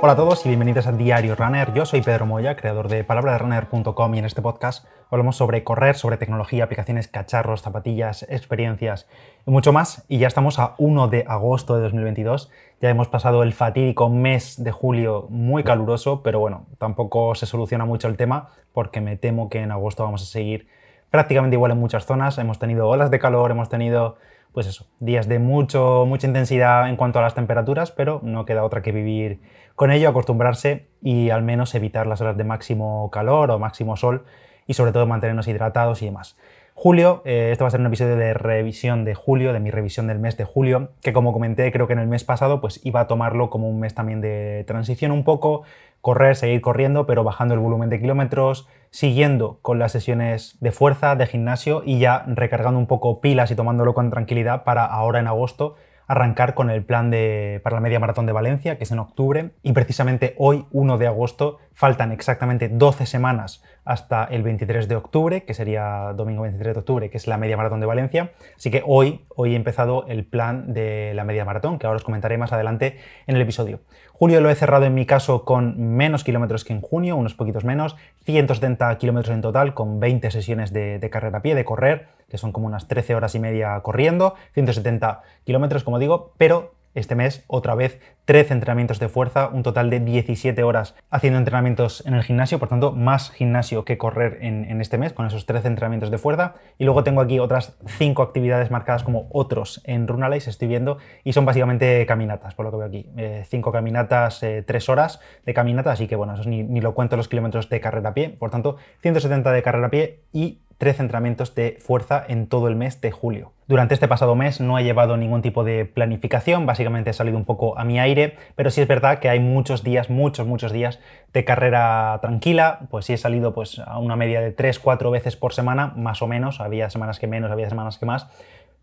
[0.00, 1.72] Hola a todos y bienvenidos a Diario Runner.
[1.74, 6.16] Yo soy Pedro Moya, creador de palabraderunner.com y en este podcast hablamos sobre correr, sobre
[6.16, 9.08] tecnología, aplicaciones, cacharros, zapatillas, experiencias
[9.44, 10.04] y mucho más.
[10.06, 12.48] Y ya estamos a 1 de agosto de 2022.
[12.80, 17.84] Ya hemos pasado el fatídico mes de julio muy caluroso, pero bueno, tampoco se soluciona
[17.84, 20.68] mucho el tema porque me temo que en agosto vamos a seguir
[21.10, 22.38] prácticamente igual en muchas zonas.
[22.38, 24.16] Hemos tenido olas de calor, hemos tenido
[24.58, 28.64] pues eso, días de mucho, mucha intensidad en cuanto a las temperaturas, pero no queda
[28.64, 29.38] otra que vivir
[29.76, 34.24] con ello, acostumbrarse y al menos evitar las horas de máximo calor o máximo sol
[34.66, 36.36] y sobre todo mantenernos hidratados y demás.
[36.80, 40.06] Julio, eh, esto va a ser un episodio de revisión de julio, de mi revisión
[40.06, 43.00] del mes de julio, que como comenté creo que en el mes pasado pues iba
[43.00, 45.62] a tomarlo como un mes también de transición un poco,
[46.02, 51.16] correr, seguir corriendo, pero bajando el volumen de kilómetros, siguiendo con las sesiones de fuerza,
[51.16, 55.26] de gimnasio y ya recargando un poco pilas y tomándolo con tranquilidad para ahora en
[55.26, 55.74] agosto
[56.08, 59.50] arrancar con el plan de, para la media maratón de Valencia, que es en octubre,
[59.62, 65.44] y precisamente hoy, 1 de agosto, faltan exactamente 12 semanas hasta el 23 de octubre,
[65.44, 68.32] que sería domingo 23 de octubre, que es la media maratón de Valencia.
[68.56, 72.02] Así que hoy, hoy he empezado el plan de la media maratón, que ahora os
[72.02, 73.78] comentaré más adelante en el episodio.
[74.12, 77.64] Julio lo he cerrado en mi caso con menos kilómetros que en junio, unos poquitos
[77.64, 82.08] menos, 170 kilómetros en total, con 20 sesiones de, de carrera a pie, de correr,
[82.28, 87.14] que son como unas 13 horas y media corriendo, 170 kilómetros, como digo, pero este
[87.14, 92.12] mes otra vez 13 entrenamientos de fuerza, un total de 17 horas haciendo entrenamientos en
[92.12, 96.10] el gimnasio, por tanto más gimnasio que correr en, este mes con esos 13 entrenamientos
[96.10, 96.56] de fuerza.
[96.76, 101.32] Y luego tengo aquí otras 5 actividades marcadas como otros en Runalize, estoy viendo, y
[101.32, 103.10] son básicamente caminatas, por lo que veo aquí.
[103.46, 106.92] 5 eh, caminatas, 3 eh, horas de caminata, así que bueno, eso ni, ni lo
[106.92, 110.58] cuento los kilómetros de carrera a pie, por tanto 170 de carrera a pie y
[110.78, 113.52] 13 entrenamientos de fuerza en todo el mes de julio.
[113.66, 117.44] Durante este pasado mes no he llevado ningún tipo de planificación, básicamente he salido un
[117.44, 121.00] poco a mi aire, pero sí es verdad que hay muchos días, muchos, muchos días
[121.34, 125.52] de carrera tranquila, pues sí he salido pues a una media de 3-4 veces por
[125.52, 128.28] semana, más o menos, había semanas que menos, había semanas que más,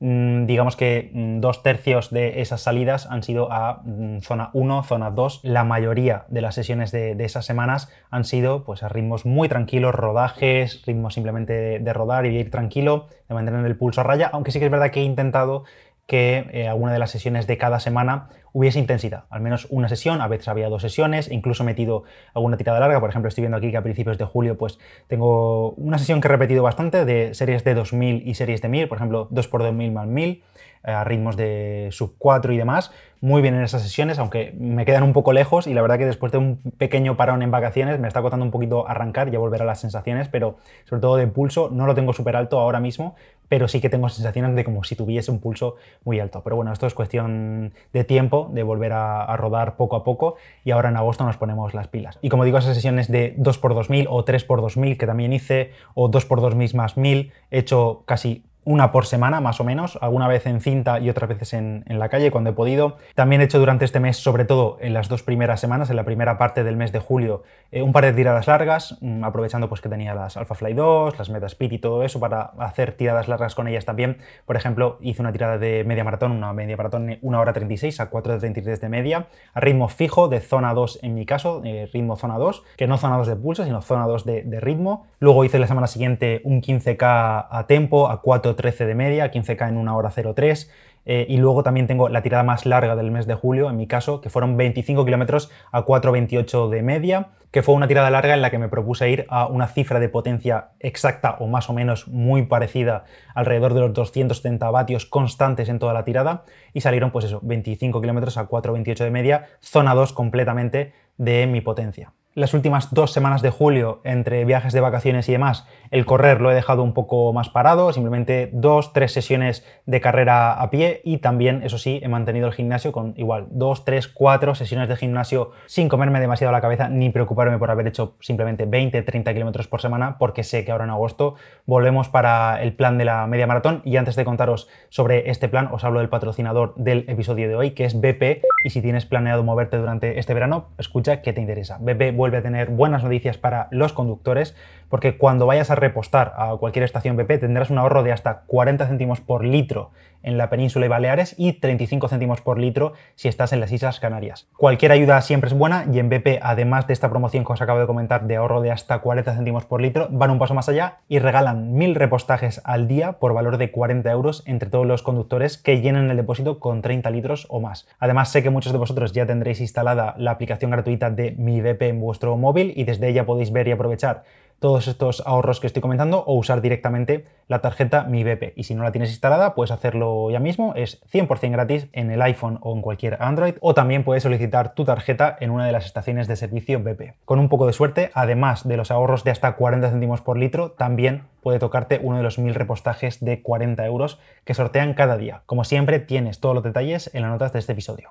[0.00, 5.10] digamos que mm, dos tercios de esas salidas han sido a mm, zona 1, zona
[5.10, 5.40] 2.
[5.44, 9.94] La mayoría de las sesiones de, esas semanas han sido pues, a ritmos muy tranquilos,
[9.94, 14.28] rodajes, ritmos simplemente de, rodar y de ir tranquilo, de mantener el pulso a raya,
[14.32, 15.64] aunque sí que es verdad que he intentado
[16.06, 20.20] que eh, alguna de las sesiones de cada semana hubiese intensidad, al menos una sesión,
[20.20, 22.04] a veces había dos sesiones, incluso he metido
[22.34, 24.78] alguna tirada larga, por ejemplo estoy viendo aquí que a principios de julio pues
[25.08, 28.88] tengo una sesión que he repetido bastante de series de 2000 y series de 1000,
[28.88, 30.44] por ejemplo 2x2000 más 1000,
[30.84, 35.02] a ritmos de sub 4 y demás, muy bien en esas sesiones, aunque me quedan
[35.02, 38.06] un poco lejos y la verdad que después de un pequeño parón en vacaciones me
[38.06, 41.70] está costando un poquito arrancar, ya volver a las sensaciones, pero sobre todo de pulso
[41.72, 43.16] no lo tengo súper alto ahora mismo,
[43.48, 46.42] pero sí que tengo sensaciones de como si tuviese un pulso muy alto.
[46.42, 50.70] Pero bueno, esto es cuestión de tiempo, de volver a, rodar poco a poco y
[50.70, 52.18] ahora en agosto nos ponemos las pilas.
[52.22, 56.96] Y como digo, esas sesiones de 2x2000 o 3x2000 que también hice, o 2x2000 más
[56.96, 61.10] 1000, he hecho casi una por semana más o menos, alguna vez en cinta y
[61.10, 62.96] otras veces en, la calle cuando he podido.
[63.14, 66.04] También he hecho durante este mes, sobre todo en las dos primeras semanas, en la
[66.04, 69.80] primera parte del mes de julio, eh, un par de tiradas largas, mm, aprovechando pues
[69.80, 73.54] que tenía las Alpha Fly 2, las Metaspeed y todo eso para hacer tiradas largas
[73.54, 74.18] con ellas también.
[74.46, 78.10] Por ejemplo, hice una tirada de media maratón, una media maratón 1 hora 36 a
[78.10, 81.88] 4 de 33 de media, a ritmo fijo de zona 2 en mi caso, eh,
[81.92, 85.06] ritmo zona 2, que no zona 2 de pulso, sino zona 2 de, de ritmo.
[85.18, 89.68] Luego hice la semana siguiente un 15K a tempo, a 4 13 de media, 15K
[89.68, 90.70] en 1 hora 03.
[91.06, 93.86] Eh, y luego también tengo la tirada más larga del mes de julio, en mi
[93.86, 98.40] caso, que fueron 25 kilómetros a 4,28 de media, que fue una tirada larga en
[98.40, 102.08] la que me propuse ir a una cifra de potencia exacta o más o menos
[102.08, 103.04] muy parecida,
[103.34, 108.00] alrededor de los 270 vatios constantes en toda la tirada, y salieron pues eso, 25
[108.00, 113.42] kilómetros a 4,28 de media, zona 2 completamente de mi potencia las últimas dos semanas
[113.42, 117.32] de julio, entre viajes de vacaciones y demás, el correr lo he dejado un poco
[117.32, 122.08] más parado, simplemente dos, tres sesiones de carrera a pie y también, eso sí, he
[122.08, 126.60] mantenido el gimnasio con igual dos, tres, cuatro sesiones de gimnasio sin comerme demasiado la
[126.60, 130.72] cabeza ni preocuparme por haber hecho simplemente 20, 30 kilómetros por semana, porque sé que
[130.72, 133.82] ahora en agosto volvemos para el plan de la media maratón.
[133.84, 137.70] Y antes de contaros sobre este plan, os hablo del patrocinador del episodio de hoy,
[137.70, 138.42] que es BP.
[138.64, 141.78] Y si tienes planeado moverte durante este verano, escucha que te interesa.
[141.80, 144.56] BP vuelve a tener buenas noticias para los conductores,
[144.88, 148.86] porque cuando vayas a repostar a cualquier estación BP tendrás un ahorro de hasta 40
[148.86, 149.90] céntimos por litro
[150.22, 154.00] en la península y Baleares y 35 céntimos por litro si estás en las Islas
[154.00, 154.48] Canarias.
[154.56, 157.78] Cualquier ayuda siempre es buena y en BP, además de esta promoción que os acabo
[157.78, 161.00] de comentar de ahorro de hasta 40 céntimos por litro, van un paso más allá
[161.08, 165.58] y regalan mil repostajes al día por valor de 40 euros entre todos los conductores
[165.58, 167.86] que llenen el depósito con 30 litros o más.
[167.98, 171.82] Además, sé que muchos de vosotros ya tendréis instalada la aplicación gratuita de Mi BP
[171.82, 174.24] en vuestro móvil y desde ella podéis ver y aprovechar
[174.64, 178.54] todos estos ahorros que estoy comentando o usar directamente la tarjeta Mi BP.
[178.56, 180.72] Y si no la tienes instalada, puedes hacerlo ya mismo.
[180.74, 183.56] Es 100% gratis en el iPhone o en cualquier Android.
[183.60, 187.14] O también puedes solicitar tu tarjeta en una de las estaciones de servicio BP.
[187.26, 190.70] Con un poco de suerte, además de los ahorros de hasta 40 céntimos por litro,
[190.70, 195.42] también puede tocarte uno de los mil repostajes de 40 euros que sortean cada día.
[195.44, 198.08] Como siempre, tienes todos los detalles en las notas de este episodio.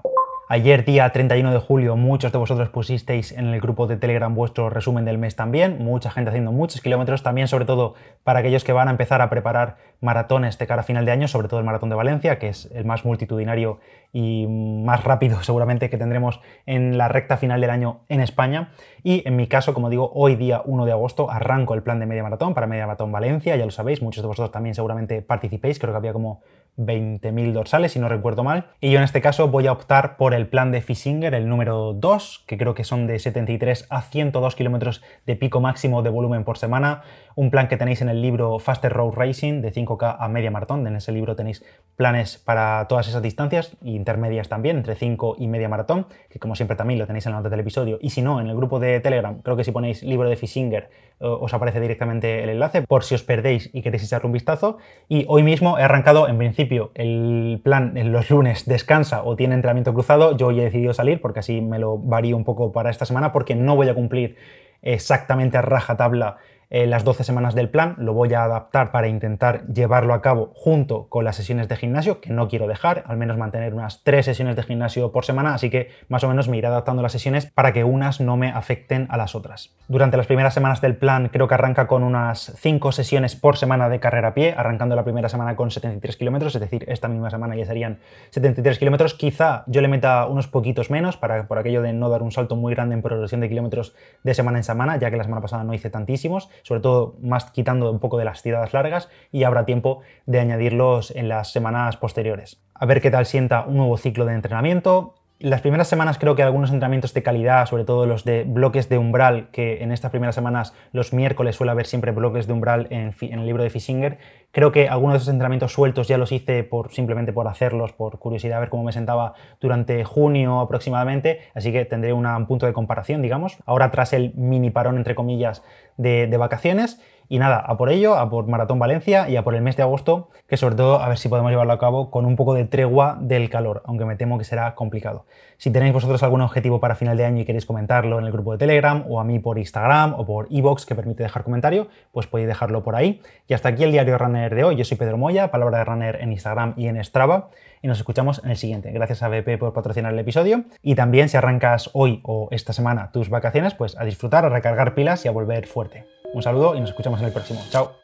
[0.49, 4.69] Ayer, día 31 de julio, muchos de vosotros pusisteis en el grupo de Telegram vuestro
[4.69, 5.81] resumen del mes también.
[5.81, 7.95] Mucha gente haciendo muchos kilómetros, también sobre todo
[8.25, 11.29] para aquellos que van a empezar a preparar maratones de cara a final de año,
[11.29, 13.79] sobre todo el Maratón de Valencia, que es el más multitudinario
[14.11, 18.73] y más rápido seguramente que tendremos en la recta final del año en España.
[19.01, 22.05] Y en mi caso, como digo, hoy día 1 de agosto arranco el plan de
[22.05, 25.79] media maratón para media maratón Valencia, ya lo sabéis, muchos de vosotros también seguramente participéis,
[25.79, 26.41] creo que había como
[26.77, 28.67] 20.000 dorsales, si no recuerdo mal.
[28.79, 31.93] Y yo en este caso voy a optar por el plan de Fisinger, el número
[31.93, 36.43] 2, que creo que son de 73 a 102 kilómetros de pico máximo de volumen
[36.43, 37.03] por semana.
[37.35, 40.85] Un plan que tenéis en el libro Faster Road Racing, de 5K a media maratón.
[40.87, 41.63] En ese libro tenéis
[41.95, 46.75] planes para todas esas distancias, intermedias también, entre 5 y media maratón, que como siempre
[46.75, 47.99] también lo tenéis en la nota del episodio.
[48.01, 50.89] Y si no, en el grupo de Telegram, creo que si ponéis libro de Fisinger,
[51.19, 54.77] os aparece directamente el enlace por si os perdéis y queréis echarle un vistazo.
[55.07, 56.62] Y hoy mismo he arrancado en principio
[56.95, 61.21] el plan en los lunes descansa o tiene entrenamiento cruzado, yo hoy he decidido salir
[61.21, 64.35] porque así me lo varío un poco para esta semana porque no voy a cumplir
[64.81, 66.37] exactamente a rajatabla
[66.69, 70.51] eh, las 12 semanas del plan, lo voy a adaptar para intentar llevarlo a cabo
[70.55, 74.25] junto con las sesiones de gimnasio, que no quiero dejar, al menos mantener unas 3
[74.25, 77.45] sesiones de gimnasio por semana, así que más o menos me iré adaptando las sesiones
[77.47, 79.75] para que unas no me afecten a las otras.
[79.87, 83.89] Durante las primeras semanas del plan creo que arranca con unas 5 sesiones por semana
[83.89, 87.29] de carrera a pie, arrancando la primera semana con 73 kilómetros, es decir, esta misma
[87.29, 87.99] semana ya serían
[88.31, 92.23] 73 kilómetros, quizá yo le meta unos poquitos menos para, por aquello de no dar
[92.23, 93.93] un salto muy grande en progresión de kilómetros
[94.23, 97.51] de semana en semana, ya que la semana pasada no hice tantísimos, sobre todo más
[97.51, 101.97] quitando un poco de las tiradas largas y habrá tiempo de añadirlos en las semanas
[101.97, 102.59] posteriores.
[102.73, 105.15] A ver qué tal sienta un nuevo ciclo de entrenamiento.
[105.43, 108.97] Las primeras semanas creo que algunos entrenamientos de calidad, sobre todo los de bloques de
[108.97, 113.13] umbral, que en estas primeras semanas los miércoles suele haber siempre bloques de umbral en,
[113.19, 114.19] el libro de Fisinger,
[114.53, 118.19] creo que algunos de esos entrenamientos sueltos ya los hice por, simplemente por hacerlos, por
[118.19, 122.71] curiosidad, a ver cómo me sentaba durante junio aproximadamente, así que tendré un punto de
[122.71, 123.57] comparación, digamos.
[123.65, 125.61] Ahora tras el mini parón, entre comillas,
[125.97, 127.01] de, de vacaciones,
[127.33, 129.81] y nada, a por ello, a por Maratón Valencia y a por el mes de
[129.81, 132.65] agosto, que sobre todo a ver si podemos llevarlo a cabo con un poco de
[132.65, 135.25] tregua del calor, aunque me temo que será complicado.
[135.57, 138.51] Si tenéis vosotros algún objetivo para final de año y queréis comentarlo en el grupo
[138.51, 142.27] de Telegram o a mí por Instagram o por iBox que permite dejar comentario, pues
[142.27, 143.19] podéis dejarlo por ahí.
[143.47, 144.75] Y hasta aquí el diario Runner de hoy.
[144.75, 147.49] Yo soy Pedro Moya, palabra de Runner en Instagram y en Strava.
[147.81, 148.91] Y nos escuchamos en el siguiente.
[148.91, 150.65] Gracias a BP por patrocinar el episodio.
[150.83, 154.93] Y también si arrancas hoy o esta semana tus vacaciones, pues a disfrutar, a recargar
[154.93, 156.05] pilas y a volver fuerte.
[156.33, 157.63] Un saludo y nos escuchamos en el próximo.
[157.69, 158.02] Chao.